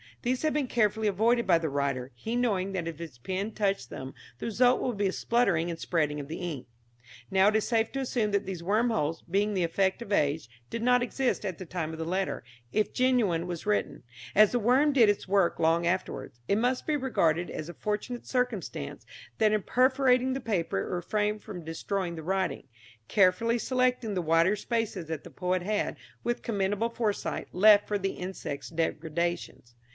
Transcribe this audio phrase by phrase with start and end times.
[0.23, 3.89] These had been carefully avoided by the writer, he knowing that if his pen touched
[3.91, 6.67] them the result would be a spluttering and spreading of the ink.
[7.31, 10.47] Now it is safe to assume that these worm holes, being the effect of age,
[10.71, 14.03] did not exist at the time the letter if genuine was written;
[14.35, 18.25] as the worm did its work long afterwards, it must be regarded as a fortunate
[18.25, 19.05] circumstance
[19.37, 22.67] that in perforating the paper it refrained from destroying the writing,
[23.07, 28.11] carefully selecting the wider spaces that the poet had, with commendable foresight, left for the
[28.13, 29.75] insect's depredations.